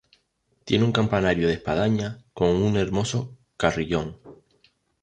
[0.65, 4.17] Tiene un campanario de espadaña con un hermoso carillón.